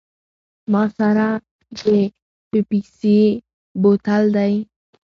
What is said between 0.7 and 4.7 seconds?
ما سره د پیپسي دا بوتل دی.